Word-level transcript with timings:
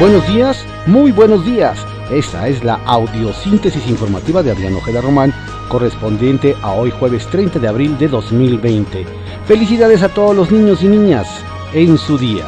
Buenos 0.00 0.28
días, 0.28 0.64
muy 0.86 1.10
buenos 1.10 1.44
días. 1.44 1.84
Esta 2.08 2.46
es 2.46 2.62
la 2.62 2.74
audiosíntesis 2.86 3.84
informativa 3.88 4.44
de 4.44 4.52
Adrián 4.52 4.76
Ojeda 4.76 5.00
Román, 5.00 5.34
correspondiente 5.68 6.54
a 6.62 6.70
hoy 6.70 6.92
jueves 6.92 7.26
30 7.26 7.58
de 7.58 7.66
abril 7.66 7.98
de 7.98 8.06
2020. 8.06 9.04
Felicidades 9.46 10.04
a 10.04 10.08
todos 10.08 10.36
los 10.36 10.52
niños 10.52 10.84
y 10.84 10.86
niñas 10.86 11.26
en 11.74 11.98
su 11.98 12.16
día. 12.16 12.44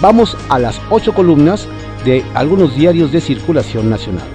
Vamos 0.00 0.36
a 0.48 0.58
las 0.58 0.80
ocho 0.90 1.14
columnas 1.14 1.68
de 2.04 2.24
algunos 2.34 2.74
diarios 2.74 3.12
de 3.12 3.20
circulación 3.20 3.88
nacional. 3.88 4.26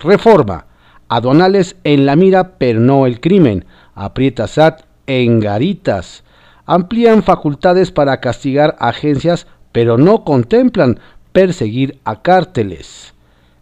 Reforma. 0.00 0.66
Aduanales 1.08 1.74
en 1.82 2.06
la 2.06 2.14
mira, 2.14 2.52
pero 2.56 2.78
no 2.78 3.04
el 3.04 3.18
crimen. 3.18 3.64
Aprieta 3.96 4.46
SAT 4.46 4.82
en 5.08 5.40
garitas. 5.40 6.22
Amplían 6.66 7.24
facultades 7.24 7.90
para 7.90 8.20
castigar 8.20 8.76
agencias, 8.78 9.48
pero 9.72 9.98
no 9.98 10.22
contemplan 10.22 11.00
perseguir 11.32 11.98
a 12.04 12.22
cárteles. 12.22 13.14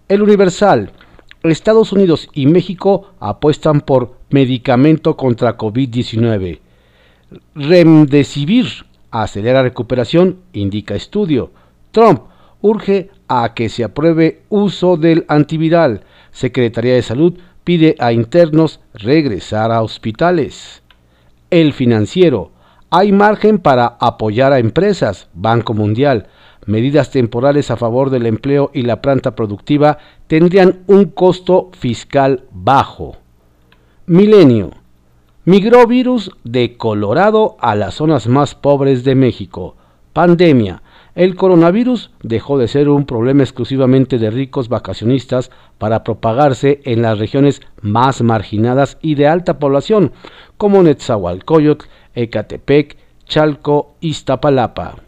El 0.09 0.23
Universal. 0.23 0.93
Estados 1.45 1.93
Unidos 1.93 2.29
y 2.33 2.47
México 2.47 3.13
apuestan 3.21 3.81
por 3.81 4.17
medicamento 4.31 5.17
contra 5.17 5.57
COVID-19. 5.57 6.61
Remdesivir 7.55 8.67
acelera 9.11 9.63
recuperación, 9.63 10.39
indica 10.53 10.95
estudio. 10.95 11.51
Trump 11.91 12.23
urge 12.61 13.11
a 13.29 13.55
que 13.55 13.69
se 13.69 13.85
apruebe 13.85 14.43
uso 14.49 14.97
del 14.97 15.25
antiviral. 15.29 16.03
Secretaría 16.31 16.95
de 16.95 17.03
Salud 17.03 17.39
pide 17.65 17.95
a 17.99 18.13
internos 18.13 18.81
regresar 18.95 19.73
a 19.73 19.83
hospitales. 19.83 20.83
El 21.51 21.73
financiero. 21.73 22.53
Hay 22.91 23.13
margen 23.13 23.59
para 23.59 23.97
apoyar 24.01 24.53
a 24.53 24.59
empresas. 24.59 25.29
Banco 25.35 25.75
Mundial. 25.75 26.29
Medidas 26.69 27.11
temporales 27.11 27.71
a 27.71 27.79
favor 27.79 28.11
del 28.11 28.27
empleo 28.27 28.71
y 28.75 28.83
la 28.83 29.01
planta 29.01 29.35
productiva 29.35 29.97
tendrían 30.27 30.81
un 30.87 31.07
costo 31.07 31.71
fiscal 31.73 32.45
bajo. 32.53 33.17
Milenio. 34.05 34.73
Migró 35.47 35.87
virus 35.87 36.31
de 36.45 36.77
Colorado 36.77 37.57
a 37.59 37.75
las 37.75 37.95
zonas 37.95 38.27
más 38.29 38.55
pobres 38.55 39.03
de 39.03 39.15
México. 39.15 39.77
Pandemia. 40.13 40.83
El 41.15 41.37
coronavirus 41.37 42.11
dejó 42.23 42.59
de 42.59 42.69
ser 42.69 42.91
un 42.91 43.07
problema 43.07 43.45
exclusivamente 43.45 44.19
de 44.19 44.31
ricos 44.31 44.69
vacacionistas 44.69 45.51
para 45.79 46.05
propagarse 46.05 46.83
en 46.85 47.01
las 47.01 47.19
regiones 47.19 47.63
más 47.81 48.21
marginadas 48.21 48.99
y 49.01 49.15
de 49.15 49.27
alta 49.27 49.59
población, 49.59 50.13
como 50.59 50.83
Netzahualcoyotl, 50.83 51.87
Ecatepec, 52.15 52.99
Chalco, 53.25 53.95
Iztapalapa. 54.01 55.08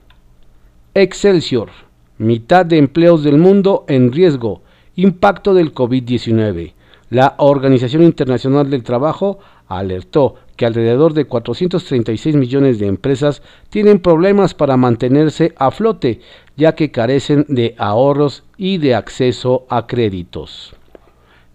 Excelsior. 0.94 1.70
Mitad 2.18 2.66
de 2.66 2.76
empleos 2.76 3.22
del 3.22 3.38
mundo 3.38 3.84
en 3.86 4.10
riesgo. 4.10 4.62
Impacto 4.96 5.54
del 5.54 5.72
COVID-19. 5.72 6.72
La 7.10 7.36
Organización 7.38 8.02
Internacional 8.02 8.70
del 8.70 8.82
Trabajo 8.82 9.38
alertó 9.68 10.34
que 10.56 10.66
alrededor 10.66 11.14
de 11.14 11.26
436 11.26 12.34
millones 12.34 12.80
de 12.80 12.88
empresas 12.88 13.40
tienen 13.68 14.00
problemas 14.00 14.52
para 14.52 14.76
mantenerse 14.76 15.54
a 15.56 15.70
flote, 15.70 16.20
ya 16.56 16.74
que 16.74 16.90
carecen 16.90 17.46
de 17.48 17.76
ahorros 17.78 18.42
y 18.56 18.78
de 18.78 18.96
acceso 18.96 19.66
a 19.68 19.86
créditos. 19.86 20.74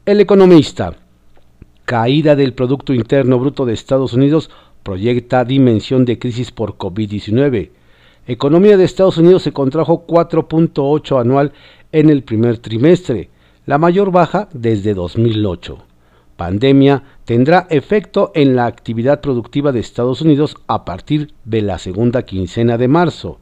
El 0.06 0.22
economista. 0.22 0.96
Caída 1.84 2.38
del 2.38 2.54
Producto 2.54 2.94
Interno 2.94 3.38
Bruto 3.38 3.66
de 3.66 3.74
Estados 3.74 4.14
Unidos 4.14 4.50
proyecta 4.82 5.44
dimensión 5.44 6.06
de 6.06 6.18
crisis 6.20 6.52
por 6.52 6.78
COVID-19. 6.78 7.72
Economía 8.28 8.78
de 8.78 8.86
Estados 8.86 9.18
Unidos 9.18 9.44
se 9.44 9.54
contrajo 9.54 10.06
4.8 10.08 11.20
anual 11.20 11.54
en 11.92 12.10
el 12.10 12.24
primer 12.24 12.58
trimestre, 12.58 13.30
la 13.66 13.78
mayor 13.78 14.12
baja 14.12 14.50
desde 14.54 14.94
2008 14.94 15.78
pandemia 16.36 17.04
tendrá 17.26 17.68
efecto 17.70 18.32
en 18.36 18.56
la 18.56 18.66
actividad 18.66 19.22
productiva 19.22 19.72
de 19.72 19.80
Estados 19.80 20.22
Unidos 20.22 20.56
a 20.68 20.86
partir 20.86 21.34
de 21.46 21.62
la 21.62 21.80
segunda 21.80 22.24
quincena 22.24 22.78
de 22.78 22.88
marzo. 22.88 23.40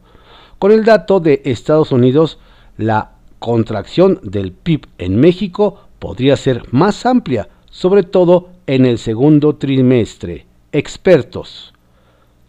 Con 0.60 0.72
el 0.72 0.86
dato 0.86 1.20
de 1.20 1.42
Estados 1.46 1.92
Unidos, 1.92 2.40
la 2.78 3.12
contracción 3.40 4.20
del 4.24 4.52
PIB 4.52 4.88
en 4.98 5.18
México 5.18 5.80
podría 6.00 6.38
ser 6.38 6.64
más 6.72 7.06
amplia, 7.06 7.50
sobre 7.70 8.04
todo 8.04 8.50
en 8.68 8.86
el 8.86 8.98
segundo 8.98 9.56
trimestre. 9.56 10.46
Expertos. 10.72 11.74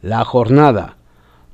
La 0.02 0.24
jornada. 0.24 0.96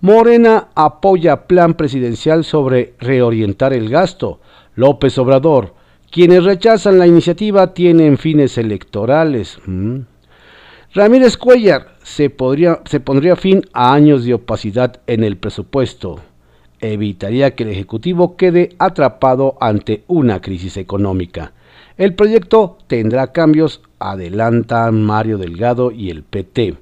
Morena 0.00 0.68
apoya 0.74 1.46
plan 1.46 1.74
presidencial 1.74 2.44
sobre 2.44 2.94
reorientar 2.98 3.72
el 3.72 3.88
gasto. 3.88 4.40
López 4.74 5.18
Obrador 5.18 5.74
quienes 6.10 6.42
rechazan 6.44 6.98
la 6.98 7.06
iniciativa 7.06 7.72
tienen 7.72 8.18
fines 8.18 8.58
electorales. 8.58 9.58
Mm. 9.64 10.00
Ramírez 10.92 11.36
Cuellar 11.36 11.94
se, 12.02 12.30
podría, 12.30 12.80
se 12.84 12.98
pondría 12.98 13.36
fin 13.36 13.62
a 13.72 13.94
años 13.94 14.24
de 14.24 14.34
opacidad 14.34 15.00
en 15.06 15.22
el 15.22 15.36
presupuesto. 15.36 16.18
Evitaría 16.80 17.54
que 17.54 17.62
el 17.62 17.70
Ejecutivo 17.70 18.36
quede 18.36 18.70
atrapado 18.78 19.56
ante 19.60 20.02
una 20.08 20.40
crisis 20.40 20.76
económica. 20.76 21.52
El 21.96 22.14
proyecto 22.14 22.78
tendrá 22.88 23.30
cambios, 23.30 23.82
adelantan 24.00 25.04
Mario 25.04 25.38
Delgado 25.38 25.92
y 25.92 26.10
el 26.10 26.24
PT. 26.24 26.76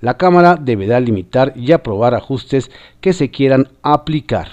La 0.00 0.16
Cámara 0.16 0.56
deberá 0.60 1.00
limitar 1.00 1.52
y 1.56 1.72
aprobar 1.72 2.14
ajustes 2.14 2.70
que 3.00 3.12
se 3.12 3.30
quieran 3.30 3.68
aplicar. 3.82 4.48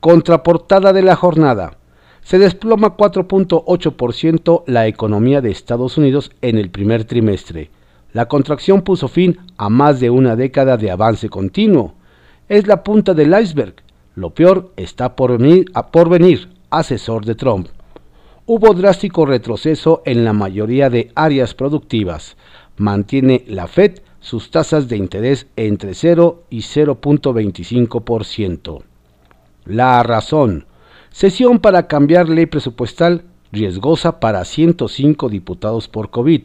Contraportada 0.00 0.92
de 0.92 1.02
la 1.02 1.16
jornada 1.16 1.78
se 2.22 2.38
desploma 2.38 2.96
4.8% 2.96 4.64
la 4.66 4.86
economía 4.86 5.40
de 5.40 5.50
Estados 5.50 5.98
Unidos 5.98 6.30
en 6.40 6.58
el 6.58 6.70
primer 6.70 7.04
trimestre. 7.04 7.70
La 8.12 8.26
contracción 8.26 8.82
puso 8.82 9.08
fin 9.08 9.38
a 9.56 9.68
más 9.68 9.98
de 10.00 10.10
una 10.10 10.36
década 10.36 10.76
de 10.76 10.90
avance 10.90 11.28
continuo. 11.28 11.94
Es 12.48 12.66
la 12.66 12.84
punta 12.84 13.14
del 13.14 13.34
iceberg. 13.40 13.74
Lo 14.14 14.30
peor 14.30 14.72
está 14.76 15.16
por 15.16 15.38
venir, 15.38 16.48
asesor 16.70 17.24
de 17.24 17.34
Trump. 17.34 17.68
Hubo 18.44 18.74
drástico 18.74 19.24
retroceso 19.24 20.02
en 20.04 20.24
la 20.24 20.32
mayoría 20.32 20.90
de 20.90 21.10
áreas 21.14 21.54
productivas. 21.54 22.36
Mantiene 22.76 23.44
la 23.46 23.66
Fed 23.66 24.00
sus 24.22 24.50
tasas 24.50 24.88
de 24.88 24.96
interés 24.96 25.46
entre 25.56 25.92
0 25.92 26.44
y 26.48 26.60
0.25%. 26.60 28.82
La 29.66 30.02
razón. 30.02 30.64
Sesión 31.10 31.58
para 31.58 31.88
cambiar 31.88 32.30
ley 32.30 32.46
presupuestal 32.46 33.24
riesgosa 33.50 34.18
para 34.18 34.46
105 34.46 35.28
diputados 35.28 35.88
por 35.88 36.08
COVID. 36.10 36.44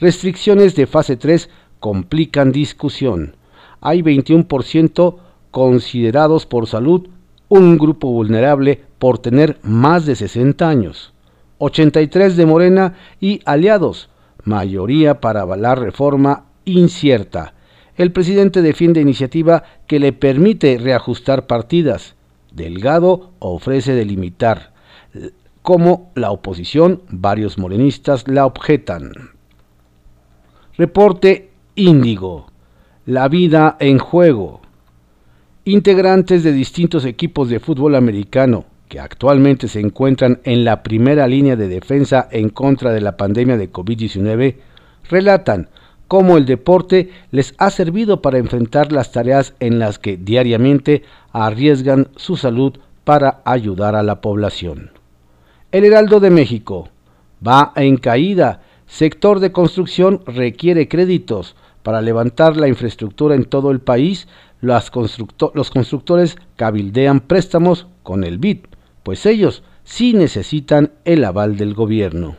Restricciones 0.00 0.74
de 0.74 0.86
fase 0.86 1.18
3 1.18 1.50
complican 1.80 2.52
discusión. 2.52 3.36
Hay 3.80 4.02
21% 4.02 5.16
considerados 5.50 6.46
por 6.46 6.66
salud 6.66 7.08
un 7.48 7.78
grupo 7.78 8.10
vulnerable 8.10 8.82
por 8.98 9.18
tener 9.18 9.58
más 9.62 10.04
de 10.06 10.16
60 10.16 10.68
años. 10.68 11.12
83 11.58 12.36
de 12.36 12.46
Morena 12.46 12.94
y 13.20 13.40
aliados, 13.44 14.08
mayoría 14.44 15.20
para 15.20 15.42
avalar 15.42 15.78
reforma 15.80 16.45
incierta. 16.66 17.54
El 17.96 18.12
presidente 18.12 18.60
defiende 18.60 19.00
iniciativa 19.00 19.62
que 19.86 19.98
le 19.98 20.12
permite 20.12 20.76
reajustar 20.76 21.46
partidas. 21.46 22.14
Delgado 22.52 23.32
ofrece 23.38 23.94
delimitar, 23.94 24.74
como 25.62 26.12
la 26.14 26.30
oposición, 26.30 27.02
varios 27.08 27.56
morenistas 27.58 28.28
la 28.28 28.44
objetan. 28.44 29.12
Reporte 30.76 31.50
Índigo. 31.74 32.46
La 33.06 33.28
vida 33.28 33.76
en 33.80 33.98
juego. 33.98 34.60
Integrantes 35.64 36.42
de 36.44 36.52
distintos 36.52 37.04
equipos 37.04 37.48
de 37.48 37.60
fútbol 37.60 37.94
americano 37.94 38.66
que 38.88 39.00
actualmente 39.00 39.68
se 39.68 39.80
encuentran 39.80 40.40
en 40.44 40.64
la 40.64 40.82
primera 40.82 41.26
línea 41.26 41.56
de 41.56 41.68
defensa 41.68 42.28
en 42.30 42.50
contra 42.50 42.92
de 42.92 43.00
la 43.00 43.16
pandemia 43.16 43.56
de 43.56 43.72
COVID-19 43.72 44.56
relatan 45.08 45.68
cómo 46.08 46.36
el 46.36 46.46
deporte 46.46 47.10
les 47.30 47.54
ha 47.58 47.70
servido 47.70 48.22
para 48.22 48.38
enfrentar 48.38 48.92
las 48.92 49.12
tareas 49.12 49.54
en 49.60 49.78
las 49.78 49.98
que 49.98 50.16
diariamente 50.16 51.02
arriesgan 51.32 52.08
su 52.16 52.36
salud 52.36 52.78
para 53.04 53.40
ayudar 53.44 53.94
a 53.94 54.02
la 54.02 54.20
población. 54.20 54.90
El 55.72 55.84
Heraldo 55.84 56.20
de 56.20 56.30
México 56.30 56.88
va 57.46 57.72
en 57.76 57.96
caída. 57.96 58.62
Sector 58.86 59.40
de 59.40 59.52
construcción 59.52 60.22
requiere 60.26 60.88
créditos. 60.88 61.56
Para 61.82 62.02
levantar 62.02 62.56
la 62.56 62.66
infraestructura 62.66 63.36
en 63.36 63.44
todo 63.44 63.70
el 63.70 63.78
país, 63.78 64.26
los, 64.60 64.90
los 65.54 65.70
constructores 65.70 66.36
cabildean 66.56 67.20
préstamos 67.20 67.86
con 68.02 68.24
el 68.24 68.38
BID, 68.38 68.66
pues 69.02 69.24
ellos 69.24 69.62
sí 69.84 70.12
necesitan 70.12 70.90
el 71.04 71.24
aval 71.24 71.56
del 71.56 71.74
gobierno. 71.74 72.36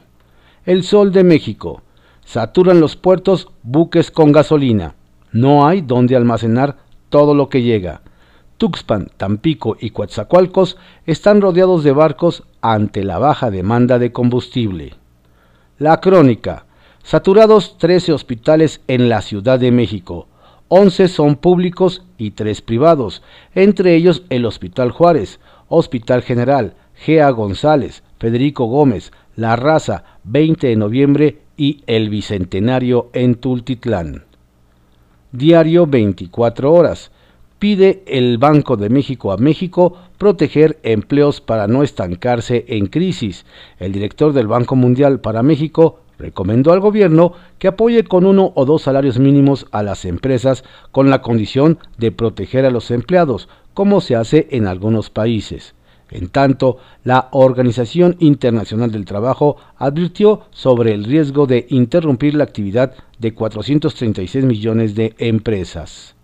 El 0.66 0.84
Sol 0.84 1.14
de 1.14 1.24
México 1.24 1.81
Saturan 2.27 2.81
los 2.81 2.97
puertos 2.97 3.47
buques 3.63 4.12
con 4.12 4.33
gasolina. 4.33 4.95
No 5.31 5.65
hay 5.65 5.79
donde 5.79 6.18
almacenar 6.18 6.75
todo 7.07 7.33
lo 7.33 7.47
que 7.47 7.62
llega. 7.62 8.01
Tuxpan, 8.57 9.09
Tampico 9.15 9.77
y 9.79 9.91
Coatzacoalcos 9.91 10.75
están 11.06 11.39
rodeados 11.39 11.85
de 11.85 11.94
barcos 11.94 12.44
ante 12.59 13.06
la 13.06 13.18
baja 13.18 13.50
demanda 13.50 13.97
de 13.97 14.12
combustible. 14.12 14.95
La 15.77 16.01
crónica. 16.01 16.65
Saturados 17.01 17.77
13 17.77 18.12
hospitales 18.12 18.81
en 18.89 19.07
la 19.07 19.21
Ciudad 19.21 19.57
de 19.57 19.71
México. 19.71 20.27
11 20.68 21.07
son 21.07 21.38
públicos 21.38 22.03
y 22.18 22.31
3 22.31 22.62
privados, 22.62 23.23
entre 23.56 23.95
ellos 23.95 24.23
el 24.30 24.45
Hospital 24.45 24.91
Juárez, 24.91 25.39
Hospital 25.69 26.23
General, 26.23 26.75
Gea 26.94 27.30
González, 27.30 28.03
Federico 28.19 28.65
Gómez, 28.65 29.13
La 29.38 29.56
Raza, 29.56 30.03
20 30.25 30.68
de 30.68 30.75
noviembre 30.75 31.46
y 31.57 31.81
El 31.88 32.09
Bicentenario 32.09 33.09
en 33.13 33.36
Tultitlán. 33.36 34.24
Diario 35.31 35.88
24 35.88 36.71
horas. 36.71 37.12
Pide 37.59 38.04
el 38.06 38.38
Banco 38.38 38.77
de 38.77 38.89
México 38.89 39.31
a 39.31 39.38
México 39.38 39.98
proteger 40.19 40.80
empleos 40.83 41.42
para 41.42 41.68
no 41.68 41.81
estancarse 41.81 42.65
en 42.68 42.86
crisis. 42.86 43.45
El 43.80 43.92
director 43.92 44.31
del 44.31 44.48
Banco 44.48 44.75
Mundial 44.75 45.19
para 45.19 45.42
México 45.42 46.01
recomendó 46.19 46.71
al 46.71 46.80
gobierno 46.80 47.33
que 47.57 47.68
apoye 47.68 48.04
con 48.04 48.25
uno 48.25 48.51
o 48.56 48.65
dos 48.65 48.83
salarios 48.83 49.18
mínimos 49.18 49.65
a 49.71 49.81
las 49.81 50.06
empresas 50.06 50.63
con 50.92 51.09
la 51.09 51.21
condición 51.24 51.80
de 51.98 52.12
proteger 52.12 52.65
a 52.65 52.71
los 52.71 52.92
empleados, 52.92 53.50
como 53.74 54.01
se 54.01 54.15
hace 54.15 54.48
en 54.51 54.68
algunos 54.68 55.09
países. 55.09 55.74
En 56.09 56.30
tanto, 56.30 56.77
la 57.04 57.27
Organización 57.31 58.15
Internacional 58.19 58.92
del 58.92 59.06
Trabajo 59.06 59.57
advirtió 59.77 60.42
sobre 60.51 60.94
el 60.94 61.04
riesgo 61.04 61.48
de 61.48 61.65
interrumpir 61.69 62.33
la 62.33 62.45
actividad 62.45 62.94
de 63.19 63.33
436 63.33 64.45
millones 64.45 64.95
de 64.95 65.15
empresas. 65.18 66.15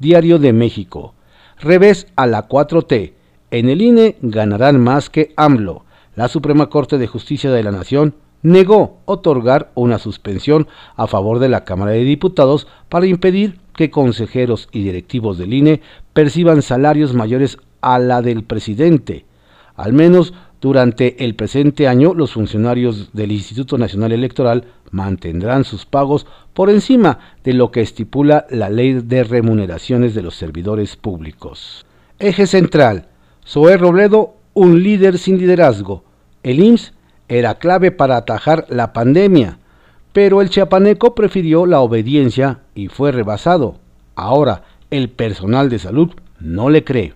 Diario 0.00 0.38
de 0.38 0.52
México. 0.52 1.14
Revés 1.58 2.08
a 2.16 2.26
la 2.26 2.48
4T. 2.48 3.12
En 3.50 3.68
el 3.68 3.80
INE 3.80 4.16
ganarán 4.22 4.80
más 4.80 5.08
que 5.08 5.32
AMLO. 5.36 5.84
La 6.16 6.28
Suprema 6.28 6.68
Corte 6.68 6.98
de 6.98 7.06
Justicia 7.06 7.50
de 7.50 7.62
la 7.62 7.70
Nación 7.70 8.14
negó 8.42 8.98
otorgar 9.04 9.70
una 9.74 9.98
suspensión 9.98 10.68
a 10.96 11.06
favor 11.06 11.38
de 11.38 11.48
la 11.48 11.64
Cámara 11.64 11.92
de 11.92 12.04
Diputados 12.04 12.66
para 12.88 13.06
impedir 13.06 13.58
que 13.74 13.90
consejeros 13.90 14.68
y 14.72 14.82
directivos 14.82 15.38
del 15.38 15.52
INE 15.52 15.80
perciban 16.12 16.62
salarios 16.62 17.14
mayores 17.14 17.58
a 17.86 18.00
la 18.00 18.20
del 18.20 18.42
presidente. 18.42 19.26
Al 19.76 19.92
menos 19.92 20.34
durante 20.60 21.24
el 21.24 21.36
presente 21.36 21.86
año, 21.86 22.14
los 22.14 22.32
funcionarios 22.32 23.10
del 23.12 23.30
Instituto 23.30 23.78
Nacional 23.78 24.10
Electoral 24.10 24.64
mantendrán 24.90 25.62
sus 25.62 25.86
pagos 25.86 26.26
por 26.52 26.68
encima 26.68 27.20
de 27.44 27.52
lo 27.52 27.70
que 27.70 27.82
estipula 27.82 28.44
la 28.50 28.70
Ley 28.70 28.94
de 28.94 29.22
Remuneraciones 29.22 30.16
de 30.16 30.22
los 30.22 30.34
Servidores 30.34 30.96
Públicos. 30.96 31.86
Eje 32.18 32.48
central. 32.48 33.06
Zoé 33.46 33.76
Robledo, 33.76 34.34
un 34.52 34.82
líder 34.82 35.16
sin 35.18 35.38
liderazgo. 35.38 36.02
El 36.42 36.58
IMSS 36.58 36.92
era 37.28 37.54
clave 37.58 37.92
para 37.92 38.16
atajar 38.16 38.66
la 38.68 38.92
pandemia, 38.92 39.60
pero 40.12 40.42
el 40.42 40.50
chiapaneco 40.50 41.14
prefirió 41.14 41.66
la 41.66 41.78
obediencia 41.78 42.62
y 42.74 42.88
fue 42.88 43.12
rebasado. 43.12 43.78
Ahora, 44.16 44.64
el 44.90 45.08
personal 45.08 45.68
de 45.68 45.78
salud 45.78 46.10
no 46.40 46.68
le 46.68 46.82
cree. 46.82 47.14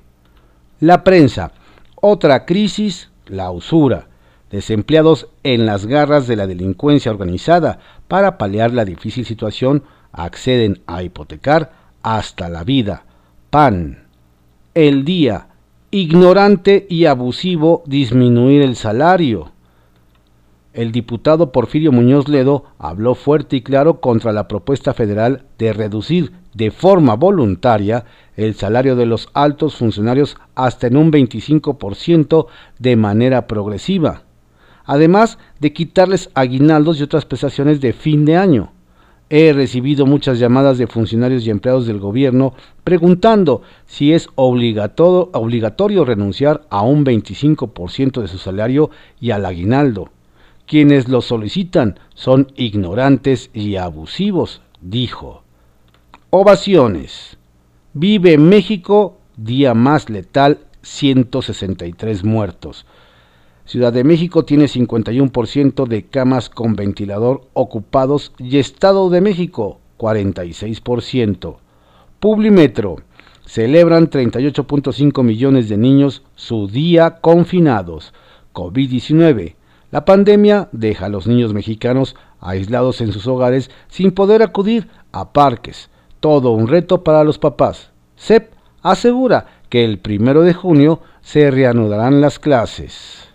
La 0.80 1.04
prensa. 1.04 1.52
Otra 1.96 2.46
crisis, 2.46 3.10
la 3.26 3.50
usura. 3.50 4.08
Desempleados 4.50 5.28
en 5.42 5.66
las 5.66 5.84
garras 5.84 6.26
de 6.26 6.36
la 6.36 6.46
delincuencia 6.46 7.12
organizada 7.12 7.78
para 8.08 8.38
paliar 8.38 8.72
la 8.72 8.86
difícil 8.86 9.26
situación 9.26 9.84
acceden 10.10 10.80
a 10.86 11.02
hipotecar 11.02 11.72
hasta 12.02 12.48
la 12.48 12.64
vida. 12.64 13.04
PAN. 13.50 14.04
El 14.72 15.04
día. 15.04 15.48
Ignorante 15.90 16.86
y 16.88 17.04
abusivo 17.04 17.82
disminuir 17.84 18.62
el 18.62 18.74
salario. 18.74 19.52
El 20.72 20.92
diputado 20.92 21.52
Porfirio 21.52 21.92
Muñoz 21.92 22.28
Ledo 22.28 22.64
habló 22.78 23.14
fuerte 23.14 23.56
y 23.56 23.60
claro 23.60 24.00
contra 24.00 24.32
la 24.32 24.48
propuesta 24.48 24.94
federal 24.94 25.44
de 25.58 25.72
reducir 25.74 26.32
de 26.54 26.70
forma 26.70 27.14
voluntaria 27.14 28.04
el 28.36 28.54
salario 28.54 28.96
de 28.96 29.06
los 29.06 29.28
altos 29.34 29.76
funcionarios 29.76 30.36
hasta 30.54 30.86
en 30.86 30.96
un 30.96 31.12
25% 31.12 32.46
de 32.78 32.96
manera 32.96 33.46
progresiva, 33.46 34.22
además 34.84 35.38
de 35.60 35.72
quitarles 35.72 36.30
aguinaldos 36.34 36.98
y 36.98 37.02
otras 37.02 37.24
prestaciones 37.24 37.80
de 37.80 37.92
fin 37.92 38.24
de 38.24 38.36
año. 38.36 38.72
He 39.32 39.52
recibido 39.52 40.06
muchas 40.06 40.40
llamadas 40.40 40.76
de 40.76 40.88
funcionarios 40.88 41.46
y 41.46 41.50
empleados 41.50 41.86
del 41.86 42.00
gobierno 42.00 42.52
preguntando 42.82 43.62
si 43.86 44.12
es 44.12 44.28
obligatorio, 44.34 45.30
obligatorio 45.32 46.04
renunciar 46.04 46.62
a 46.68 46.82
un 46.82 47.04
25% 47.04 48.22
de 48.22 48.26
su 48.26 48.38
salario 48.38 48.90
y 49.20 49.30
al 49.30 49.46
aguinaldo. 49.46 50.10
Quienes 50.66 51.08
lo 51.08 51.20
solicitan 51.20 52.00
son 52.14 52.48
ignorantes 52.56 53.50
y 53.54 53.76
abusivos, 53.76 54.62
dijo. 54.80 55.44
Ovaciones. 56.32 57.38
Vive 57.92 58.38
México, 58.38 59.18
día 59.36 59.74
más 59.74 60.08
letal, 60.08 60.60
163 60.82 62.22
muertos. 62.22 62.86
Ciudad 63.64 63.92
de 63.92 64.04
México 64.04 64.44
tiene 64.44 64.66
51% 64.66 65.88
de 65.88 66.06
camas 66.06 66.48
con 66.48 66.76
ventilador 66.76 67.48
ocupados 67.52 68.32
y 68.38 68.58
Estado 68.58 69.10
de 69.10 69.20
México 69.20 69.80
46%. 69.98 71.56
Publimetro. 72.20 72.98
Celebran 73.44 74.08
38.5 74.08 75.24
millones 75.24 75.68
de 75.68 75.78
niños 75.78 76.22
su 76.36 76.68
día 76.68 77.18
confinados. 77.20 78.14
COVID-19. 78.54 79.56
La 79.90 80.04
pandemia 80.04 80.68
deja 80.70 81.06
a 81.06 81.08
los 81.08 81.26
niños 81.26 81.54
mexicanos 81.54 82.14
aislados 82.38 83.00
en 83.00 83.10
sus 83.10 83.26
hogares 83.26 83.72
sin 83.88 84.12
poder 84.12 84.44
acudir 84.44 84.86
a 85.10 85.32
parques, 85.32 85.90
todo 86.20 86.52
un 86.52 86.68
reto 86.68 87.02
para 87.02 87.24
los 87.24 87.38
papás. 87.38 87.90
CEP 88.16 88.52
asegura 88.82 89.46
que 89.68 89.84
el 89.84 89.98
primero 89.98 90.42
de 90.42 90.54
junio 90.54 91.00
se 91.22 91.50
reanudarán 91.50 92.20
las 92.20 92.38
clases. 92.38 93.28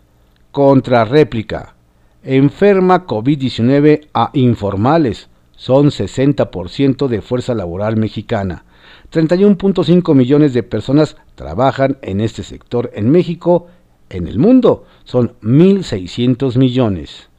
Contrarréplica. 0.51 1.75
Enferma 2.23 3.05
COVID-19 3.05 4.07
a 4.13 4.29
informales. 4.33 5.29
Son 5.55 5.87
60% 5.87 7.07
de 7.07 7.21
fuerza 7.21 7.53
laboral 7.53 7.97
mexicana. 7.97 8.65
31.5 9.11 10.13
millones 10.13 10.53
de 10.53 10.63
personas 10.63 11.17
trabajan 11.35 11.97
en 12.01 12.21
este 12.21 12.43
sector 12.43 12.91
en 12.93 13.09
México. 13.09 13.67
En 14.09 14.27
el 14.27 14.37
mundo 14.37 14.85
son 15.03 15.35
1.600 15.41 16.57
millones. 16.57 17.29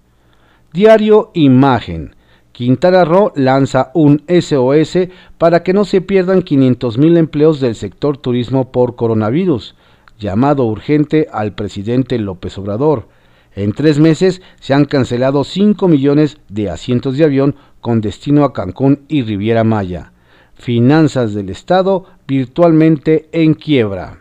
Diario 0.73 1.31
Imagen. 1.35 2.16
Quintana 2.57 3.05
Roo 3.05 3.33
lanza 3.35 3.91
un 3.93 4.23
SOS 4.29 5.11
para 5.37 5.63
que 5.63 5.75
no 5.75 5.85
se 5.85 6.01
pierdan 6.01 6.43
500.000 6.43 7.19
empleos 7.19 7.61
del 7.61 7.75
sector 7.75 8.17
turismo 8.17 8.73
por 8.73 8.97
coronavirus. 8.97 9.75
Llamado 10.19 10.65
urgente 10.65 11.29
al 11.31 11.53
presidente 11.53 12.19
López 12.19 12.57
Obrador. 12.57 13.09
En 13.55 13.75
tres 13.75 13.99
meses 13.99 14.41
se 14.59 14.73
han 14.73 14.87
cancelado 14.87 15.45
5 15.45 15.87
millones 15.87 16.39
de 16.49 16.71
asientos 16.71 17.19
de 17.19 17.25
avión 17.25 17.57
con 17.83 18.01
destino 18.01 18.43
a 18.43 18.55
Cancún 18.55 19.01
y 19.07 19.21
Riviera 19.21 19.63
Maya. 19.63 20.13
Finanzas 20.55 21.35
del 21.35 21.51
Estado 21.51 22.07
virtualmente 22.27 23.29
en 23.33 23.53
quiebra. 23.53 24.21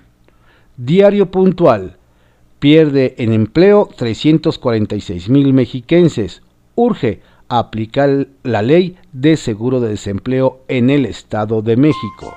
Diario 0.75 1.31
puntual. 1.31 1.95
Pierde 2.59 3.15
en 3.17 3.31
empleo 3.31 3.87
346 3.95 5.29
mil 5.29 5.53
mexiquenses. 5.53 6.41
Urge 6.75 7.21
aplicar 7.49 8.27
la 8.43 8.61
ley 8.61 8.97
de 9.13 9.37
seguro 9.37 9.79
de 9.79 9.89
desempleo 9.89 10.59
en 10.67 10.89
el 10.89 11.05
Estado 11.05 11.61
de 11.61 11.77
México. 11.77 12.33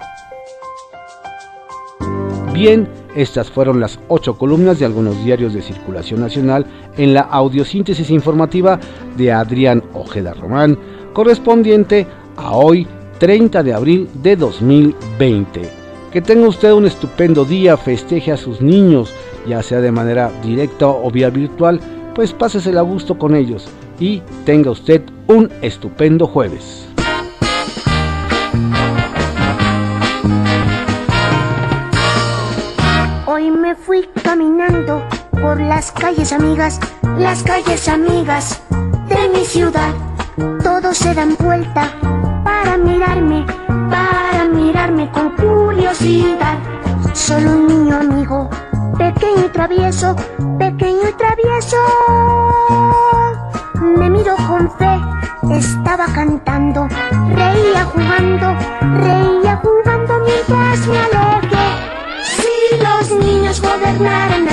Bien, 2.52 2.88
estas 3.14 3.50
fueron 3.50 3.78
las 3.80 4.00
ocho 4.08 4.36
columnas 4.36 4.78
de 4.78 4.84
algunos 4.84 5.24
diarios 5.24 5.54
de 5.54 5.62
circulación 5.62 6.20
nacional 6.20 6.66
en 6.96 7.14
la 7.14 7.20
audiosíntesis 7.20 8.10
informativa 8.10 8.80
de 9.16 9.32
Adrián 9.32 9.82
Ojeda 9.94 10.34
Román, 10.34 10.76
correspondiente 11.12 12.06
a 12.36 12.56
hoy 12.56 12.86
30 13.18 13.62
de 13.62 13.72
abril 13.72 14.08
de 14.22 14.36
2020. 14.36 15.70
Que 16.12 16.22
tenga 16.22 16.48
usted 16.48 16.72
un 16.72 16.86
estupendo 16.86 17.44
día, 17.44 17.76
festeje 17.76 18.32
a 18.32 18.36
sus 18.36 18.60
niños, 18.60 19.12
ya 19.46 19.62
sea 19.62 19.80
de 19.80 19.92
manera 19.92 20.32
directa 20.42 20.88
o 20.88 21.10
vía 21.10 21.30
virtual, 21.30 21.80
pues 22.14 22.32
pásesela 22.32 22.80
a 22.80 22.84
gusto 22.84 23.18
con 23.18 23.36
ellos 23.36 23.68
y 23.98 24.22
tenga 24.44 24.70
usted 24.70 25.02
un 25.26 25.50
estupendo 25.62 26.26
jueves. 26.26 26.86
Hoy 33.26 33.50
me 33.50 33.74
fui 33.74 34.08
caminando 34.22 35.02
por 35.40 35.60
las 35.60 35.92
calles 35.92 36.32
amigas, 36.32 36.80
las 37.18 37.42
calles 37.42 37.88
amigas 37.88 38.60
de 39.08 39.28
mi 39.32 39.44
ciudad. 39.44 39.94
Todos 40.62 40.96
se 40.96 41.14
dan 41.14 41.36
vuelta 41.38 41.92
para 42.44 42.76
mirarme, 42.76 43.44
para 43.90 44.44
mirarme 44.44 45.10
con 45.10 45.30
curiosidad. 45.36 46.58
Solo 47.12 47.50
un 47.52 47.66
niño 47.66 47.96
amigo, 47.96 48.48
pequeño 48.96 49.46
y 49.46 49.48
travieso, 49.48 50.14
pequeño 50.58 51.08
y 51.08 51.12
travieso. 51.12 51.76
estaba 55.58 56.06
cantando, 56.06 56.86
reía 57.34 57.84
jugando, 57.84 58.54
reía 58.80 59.56
jugando 59.56 60.14
mientras 60.24 60.86
me 60.86 60.98
alejé. 60.98 61.68
Si 62.22 62.76
los 62.82 63.24
niños 63.24 63.60
gobernaran 63.60 64.47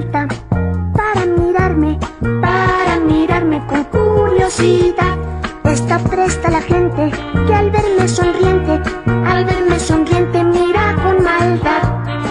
para 0.00 1.26
mirarme, 1.26 1.98
para 2.40 2.98
mirarme 3.00 3.62
con 3.66 3.84
curiosidad. 3.84 5.18
Está 5.64 5.98
presta 5.98 6.50
la 6.50 6.62
gente 6.62 7.10
que 7.46 7.54
al 7.54 7.70
verme 7.70 8.08
sonriente, 8.08 8.80
al 9.26 9.44
verme 9.44 9.78
sonriente 9.78 10.44
mira 10.44 10.94
con 11.02 11.22
maldad. 11.22 11.82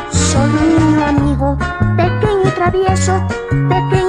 Soy 0.09 0.49
un 0.77 1.03
amigo, 1.03 1.57
pequeño 1.97 2.45
y 2.45 2.51
travieso, 2.51 3.27
pequeño 3.69 4.00